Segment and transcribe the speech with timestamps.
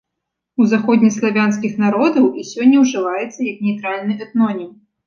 [0.63, 4.71] У заходнеславянскіх народаў і сёння ўжываецца як нейтральны этнонім.